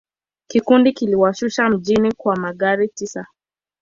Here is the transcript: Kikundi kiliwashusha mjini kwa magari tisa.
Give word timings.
Kikundi 0.47 0.93
kiliwashusha 0.93 1.69
mjini 1.69 2.11
kwa 2.13 2.35
magari 2.35 2.87
tisa. 2.87 3.27